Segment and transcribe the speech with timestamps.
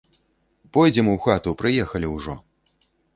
[0.77, 2.35] Пойдзем у хату, прыехалі ўжо.